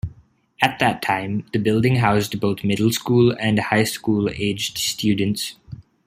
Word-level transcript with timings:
At 0.63 0.79
that 0.79 1.03
time, 1.03 1.45
the 1.53 1.59
building 1.59 1.97
housed 1.97 2.39
both 2.39 2.63
middle 2.63 2.91
school 2.91 3.35
and 3.39 3.59
high 3.59 3.83
school 3.83 4.29
aged 4.31 4.79
students. 4.79 5.53